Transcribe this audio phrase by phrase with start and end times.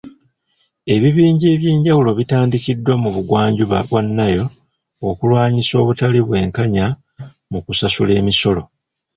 [0.95, 4.45] Ebibinja eby'enjawulo bitandikiddwa mu bugwanjuba bwa Nile
[5.09, 6.85] okulwanyisa obutali bwekanya
[7.51, 8.61] mu kusasula emisolo.